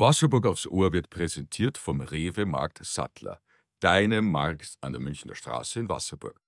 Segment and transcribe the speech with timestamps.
[0.00, 3.38] Wasserburg aufs Ohr wird präsentiert vom Rewe Markt Sattler,
[3.80, 6.40] deinem Markt an der Münchner Straße in Wasserburg.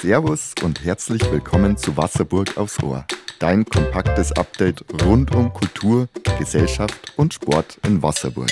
[0.00, 3.06] Servus und herzlich willkommen zu Wasserburg aufs Ohr.
[3.40, 6.08] Dein kompaktes Update rund um Kultur,
[6.38, 8.50] Gesellschaft und Sport in Wasserburg.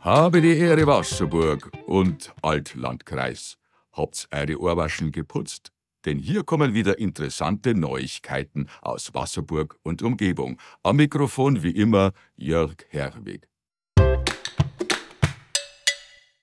[0.00, 3.56] Habe die Ehre Wasserburg und Altlandkreis.
[3.92, 5.72] Habt's eure Ohrwaschen geputzt?
[6.04, 10.58] Denn hier kommen wieder interessante Neuigkeiten aus Wasserburg und Umgebung.
[10.82, 13.48] Am Mikrofon wie immer Jörg Herwig.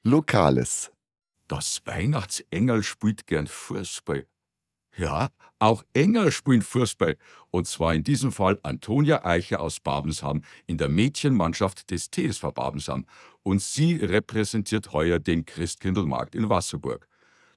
[0.04, 0.91] Lokales.
[1.49, 4.26] Das Weihnachtsengel spielt gern Fußball.
[4.95, 5.30] Ja,
[5.60, 7.18] auch Engel spielen Fußball.
[7.52, 13.05] Und zwar in diesem Fall Antonia Eicher aus Babensam in der Mädchenmannschaft des TSV Babensam.
[13.44, 17.09] Und sie repräsentiert heuer den Christkindlmarkt in Wasserburg.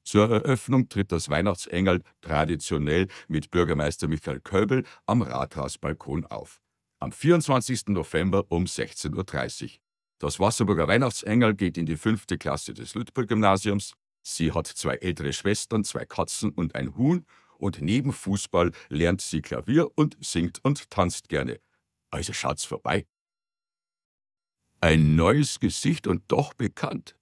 [0.04, 6.60] Zur Eröffnung tritt das Weihnachtsengel traditionell mit Bürgermeister Michael Köbel am Rathausbalkon auf.
[6.98, 7.88] Am 24.
[7.88, 9.70] November um 16.30 Uhr.
[10.18, 13.94] Das Wasserburger Weihnachtsengel geht in die fünfte Klasse des Lütburg-Gymnasiums.
[14.22, 17.26] Sie hat zwei ältere Schwestern, zwei Katzen und ein Huhn
[17.58, 21.60] und neben Fußball lernt sie Klavier und singt und tanzt gerne.
[22.10, 23.06] Also schaut's vorbei.
[24.80, 27.16] Ein neues Gesicht und doch bekannt.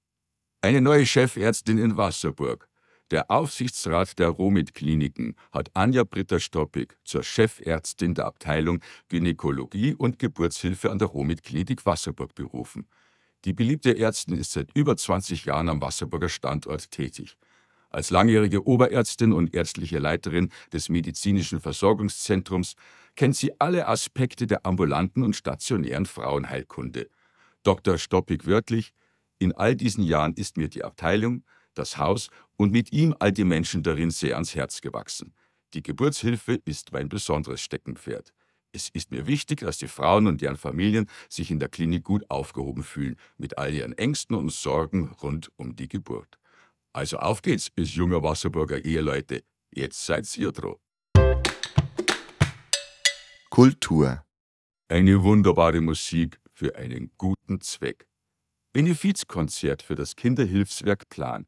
[0.63, 2.70] Eine neue Chefärztin in Wasserburg.
[3.11, 11.01] Der Aufsichtsrat der Romit-Kliniken hat Anja Britter-Stoppig zur Chefärztin der Abteilung Gynäkologie und Geburtshilfe an
[11.01, 12.87] der Romit-Klinik Wasserburg berufen.
[13.45, 17.37] Die beliebte Ärztin ist seit über 20 Jahren am Wasserburger Standort tätig.
[17.89, 22.77] Als langjährige Oberärztin und ärztliche Leiterin des medizinischen Versorgungszentrums
[23.17, 27.11] kennt sie alle Aspekte der ambulanten und stationären Frauenheilkunde.
[27.65, 27.99] Dr.
[27.99, 28.93] Stoppig wörtlich:
[29.41, 31.43] In all diesen Jahren ist mir die Abteilung,
[31.81, 35.35] das Haus und mit ihm all die Menschen darin sehr ans Herz gewachsen.
[35.75, 38.33] Die Geburtshilfe ist mein besonderes Steckenpferd.
[38.73, 42.25] Es ist mir wichtig, dass die Frauen und deren Familien sich in der Klinik gut
[42.29, 46.39] aufgehoben fühlen, mit all ihren Ängsten und Sorgen rund um die Geburt.
[46.93, 49.43] Also auf geht's, bis junger Wasserburger Eheleute.
[49.73, 50.77] Jetzt seid ihr dran.
[53.49, 54.25] Kultur.
[54.89, 58.07] Eine wunderbare Musik für einen guten Zweck.
[58.73, 61.47] Benefizkonzert für das Kinderhilfswerk Plan.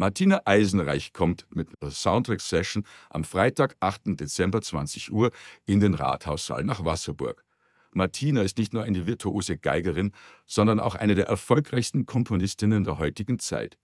[0.00, 4.18] Martina Eisenreich kommt mit einer Soundtrack-Session am Freitag, 8.
[4.18, 5.30] Dezember 20 Uhr
[5.66, 7.44] in den Rathaussaal nach Wasserburg.
[7.92, 10.12] Martina ist nicht nur eine virtuose Geigerin,
[10.46, 13.76] sondern auch eine der erfolgreichsten Komponistinnen der heutigen Zeit.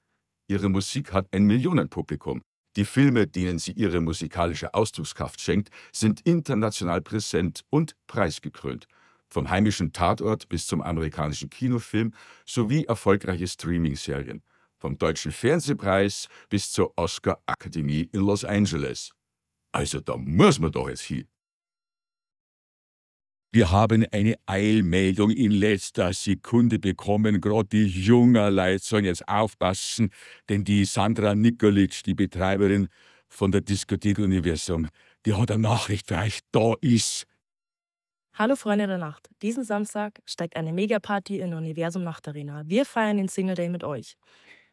[0.48, 2.40] Ihre Musik hat ein Millionenpublikum.
[2.76, 8.86] Die Filme, denen sie ihre musikalische Ausdruckskraft schenkt, sind international präsent und preisgekrönt.
[9.28, 12.14] Vom heimischen Tatort bis zum amerikanischen Kinofilm
[12.46, 14.42] sowie erfolgreiche Streaming-Serien.
[14.78, 19.10] Vom Deutschen Fernsehpreis bis zur Oscar-Akademie in Los Angeles.
[19.72, 21.28] Also da muss man doch jetzt hin.
[23.52, 27.40] Wir haben eine Eilmeldung in letzter Sekunde bekommen.
[27.40, 30.10] Gerade die jungen Leute sollen jetzt aufpassen,
[30.50, 32.88] denn die Sandra Nikolic, die Betreiberin
[33.28, 34.88] von der Diskothek Universum,
[35.24, 36.40] die hat eine Nachricht für euch.
[36.52, 37.26] Da ist.
[38.34, 39.30] Hallo Freunde der Nacht.
[39.40, 42.62] Diesen Samstag steigt eine Megaparty in Universum Nacht Arena.
[42.66, 44.18] Wir feiern den Single Day mit euch.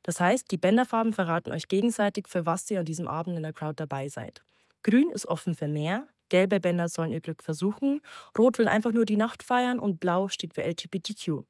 [0.03, 3.53] Das heißt, die Bänderfarben verraten euch gegenseitig, für was ihr an diesem Abend in der
[3.53, 4.44] Crowd dabei seid.
[4.84, 8.02] Grün ist offen für mehr, gelbe Bänder sollen ihr Glück versuchen,
[8.38, 11.44] rot will einfach nur die Nacht feiern und blau steht für LGBTQ.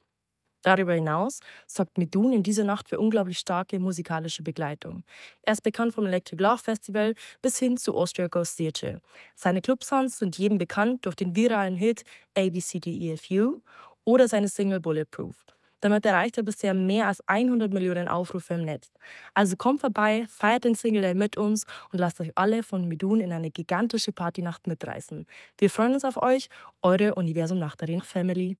[0.64, 5.04] Darüber hinaus sorgt Medun in dieser Nacht für unglaublich starke musikalische Begleitung.
[5.42, 9.02] Er ist bekannt vom Electric Love Festival bis hin zu Austria Goes Theatre.
[9.36, 12.04] Seine Clubsounds sind jedem bekannt durch den viralen Hit
[12.38, 13.60] ABCDEFU
[14.06, 15.36] oder seine Single Bulletproof.
[15.84, 18.90] Damit erreicht er bisher mehr als 100 Millionen Aufrufe im Netz.
[19.34, 23.20] Also kommt vorbei, feiert den Single Day mit uns und lasst euch alle von Medun
[23.20, 25.26] in eine gigantische Partynacht mitreißen.
[25.58, 26.48] Wir freuen uns auf euch,
[26.84, 28.56] eure Universum Nachtarin Family.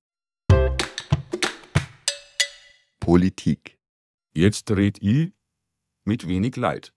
[3.00, 3.78] Politik.
[4.34, 5.32] Jetzt red ich
[6.04, 6.92] mit wenig Leid.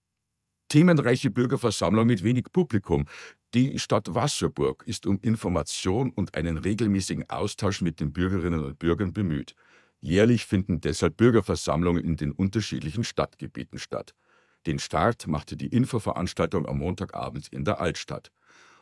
[0.68, 3.06] Themenreiche Bürgerversammlung mit wenig Publikum.
[3.54, 9.14] Die Stadt Wasserburg ist um Information und einen regelmäßigen Austausch mit den Bürgerinnen und Bürgern
[9.14, 9.56] bemüht.
[10.02, 14.14] Jährlich finden deshalb Bürgerversammlungen in den unterschiedlichen Stadtgebieten statt.
[14.66, 18.32] Den Start machte die Infoveranstaltung am Montagabend in der Altstadt.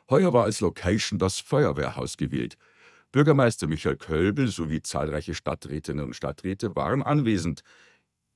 [0.10, 2.58] Heuer war als Location das Feuerwehrhaus gewählt.
[3.12, 7.62] Bürgermeister Michael Kölbel sowie zahlreiche Stadträtinnen und Stadträte waren anwesend.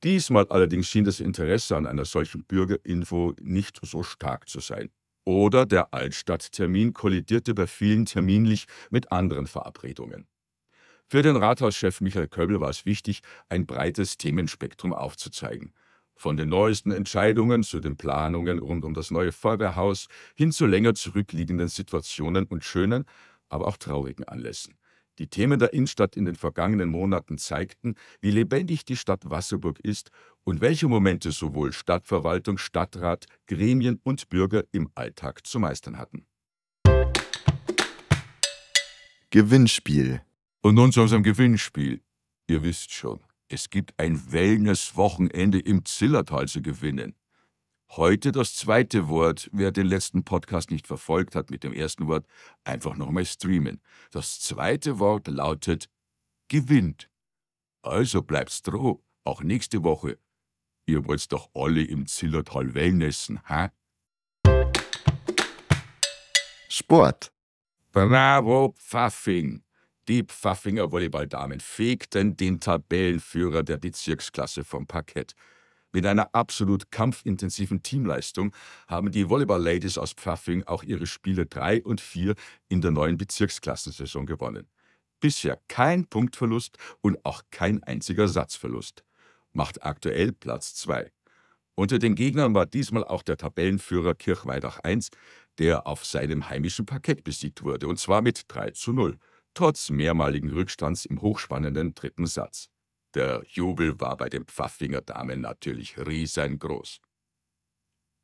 [0.03, 4.89] Diesmal allerdings schien das Interesse an einer solchen Bürgerinfo nicht so stark zu sein.
[5.25, 10.27] Oder der Altstadttermin kollidierte bei vielen terminlich mit anderen Verabredungen.
[11.11, 15.73] Für den Rathauschef Michael Köbel war es wichtig, ein breites Themenspektrum aufzuzeigen.
[16.13, 20.93] Von den neuesten Entscheidungen zu den Planungen rund um das neue Feuerwehrhaus hin zu länger
[20.93, 23.05] zurückliegenden Situationen und schönen,
[23.47, 24.77] aber auch traurigen Anlässen.
[25.17, 30.11] Die Themen der Innenstadt in den vergangenen Monaten zeigten, wie lebendig die Stadt Wasserburg ist
[30.43, 36.27] und welche Momente sowohl Stadtverwaltung, Stadtrat, Gremien und Bürger im Alltag zu meistern hatten.
[39.31, 40.21] Gewinnspiel.
[40.61, 42.03] Und nun zu unserem Gewinnspiel.
[42.47, 47.15] Ihr wisst schon, es gibt ein Wellness-Wochenende im Zillertal zu gewinnen.
[47.91, 49.49] Heute das zweite Wort.
[49.53, 52.27] Wer den letzten Podcast nicht verfolgt hat mit dem ersten Wort,
[52.65, 53.81] einfach nochmal streamen.
[54.11, 55.89] Das zweite Wort lautet
[56.49, 57.09] gewinnt.
[57.81, 60.19] Also bleibt's droh, auch nächste Woche.
[60.85, 63.69] Ihr wollt's doch alle im Zillertal Wellnessen, hä?
[66.67, 67.31] Sport.
[67.91, 69.63] Bravo, Pfaffing!
[70.09, 75.35] Die Pfaffinger Volleyballdamen fegten den Tabellenführer der Bezirksklasse vom Parkett.
[75.91, 78.51] Mit einer absolut kampfintensiven Teamleistung
[78.87, 82.33] haben die Volleyball-Ladies aus Pfaffing auch ihre Spiele 3 und 4
[82.69, 84.67] in der neuen Bezirksklassensaison gewonnen.
[85.19, 89.03] Bisher kein Punktverlust und auch kein einziger Satzverlust.
[89.53, 91.11] Macht aktuell Platz 2.
[91.75, 95.01] Unter den Gegnern war diesmal auch der Tabellenführer Kirchweidach I,
[95.59, 99.19] der auf seinem heimischen Parkett besiegt wurde, und zwar mit 3 zu 0,
[99.53, 102.69] trotz mehrmaligen Rückstands im hochspannenden dritten Satz.
[103.15, 107.01] Der Jubel war bei den Pfaffinger Damen natürlich riesengroß.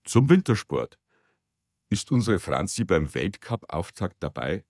[0.04, 1.00] Zum Wintersport.
[1.90, 4.64] Ist unsere Franzi beim Weltcup-Auftakt dabei?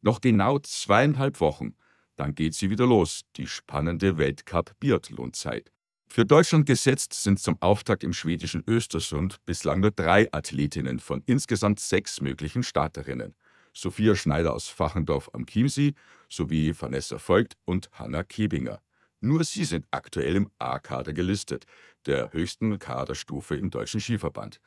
[0.00, 1.74] Noch genau zweieinhalb Wochen,
[2.16, 5.72] dann geht sie wieder los, die spannende Weltcup-Biathlon-Zeit.
[6.08, 11.78] Für Deutschland gesetzt sind zum Auftakt im schwedischen Östersund bislang nur drei Athletinnen von insgesamt
[11.78, 13.34] sechs möglichen Starterinnen.
[13.72, 15.94] Sophia Schneider aus Fachendorf am Chiemsee
[16.28, 18.80] sowie Vanessa Voigt und Hanna Kebinger.
[19.20, 21.66] Nur sie sind aktuell im A-Kader gelistet,
[22.06, 24.60] der höchsten Kaderstufe im Deutschen Skiverband.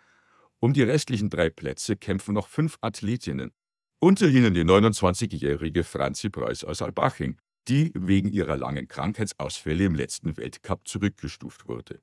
[0.60, 3.52] Um die restlichen drei Plätze kämpfen noch fünf Athletinnen,
[4.00, 10.36] unter ihnen die 29-jährige Franzi Preuß aus Albaching, die wegen ihrer langen Krankheitsausfälle im letzten
[10.36, 12.02] Weltcup zurückgestuft wurde.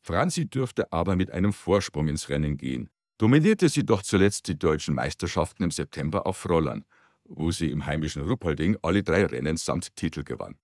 [0.00, 2.90] Franzi dürfte aber mit einem Vorsprung ins Rennen gehen.
[3.18, 6.84] Dominierte sie doch zuletzt die deutschen Meisterschaften im September auf Rollern,
[7.24, 10.56] wo sie im heimischen Ruppolding alle drei Rennen samt Titel gewann.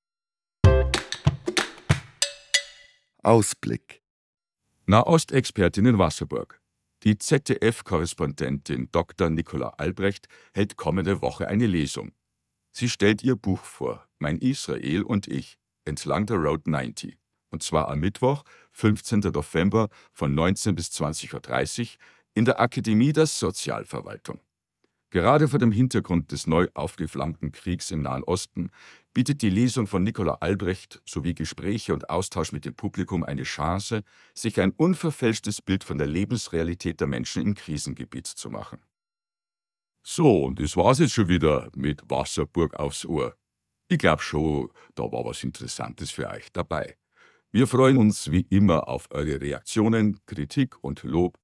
[3.24, 4.02] Ausblick.
[4.86, 6.60] Nahostexpertin in Wasserburg.
[7.02, 9.30] Die ZDF-Korrespondentin Dr.
[9.30, 12.12] Nicola Albrecht hält kommende Woche eine Lesung.
[12.70, 17.18] Sie stellt ihr Buch vor, Mein Israel und ich, entlang der Road 90.
[17.50, 19.20] Und zwar am Mittwoch, 15.
[19.20, 21.88] November von 19 bis 20.30 Uhr
[22.34, 24.40] in der Akademie der Sozialverwaltung.
[25.10, 28.70] Gerade vor dem Hintergrund des neu aufgeflammten Kriegs im Nahen Osten
[29.12, 34.02] bietet die Lesung von Nicola Albrecht sowie Gespräche und Austausch mit dem Publikum eine Chance,
[34.34, 38.80] sich ein unverfälschtes Bild von der Lebensrealität der Menschen im Krisengebiet zu machen.
[40.02, 43.36] So, und das war's jetzt schon wieder mit Wasserburg aufs Ohr.
[43.88, 46.96] Ich glaube schon, da war was Interessantes für euch dabei.
[47.52, 51.38] Wir freuen uns wie immer auf eure Reaktionen, Kritik und Lob.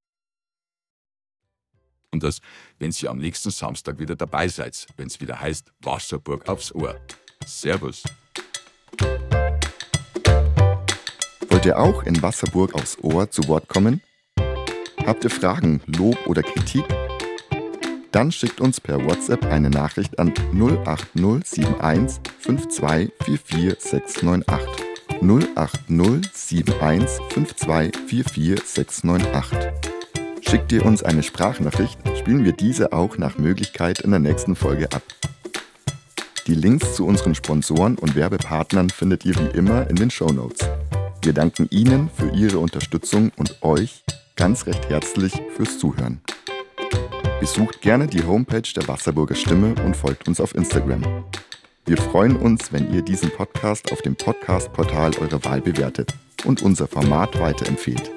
[2.12, 2.41] Und das,
[2.79, 6.99] wenn ihr am nächsten Samstag wieder dabei seid, wenn es wieder heißt Wasserburg aufs Ohr.
[7.47, 8.03] Servus.
[11.49, 14.03] Wollt ihr auch in Wasserburg aufs Ohr zu Wort kommen?
[15.07, 16.85] Habt ihr Fragen, Lob oder Kritik?
[18.12, 24.90] Dann schickt uns per WhatsApp eine Nachricht an 08071 5244698.
[25.21, 29.89] 08071 5244698.
[30.50, 34.90] Schickt ihr uns eine Sprachnachricht, spielen wir diese auch nach Möglichkeit in der nächsten Folge
[34.90, 35.04] ab.
[36.49, 40.69] Die Links zu unseren Sponsoren und Werbepartnern findet ihr wie immer in den Show Notes.
[41.23, 44.02] Wir danken Ihnen für Ihre Unterstützung und euch
[44.35, 46.21] ganz recht herzlich fürs Zuhören.
[47.38, 51.04] Besucht gerne die Homepage der Wasserburger Stimme und folgt uns auf Instagram.
[51.87, 56.12] Wir freuen uns, wenn ihr diesen Podcast auf dem Podcast-Portal eurer Wahl bewertet
[56.45, 58.11] und unser Format weiterempfehlt.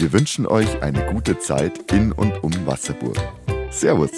[0.00, 3.18] Wir wünschen euch eine gute Zeit in und um Wasserburg.
[3.70, 4.12] Servus!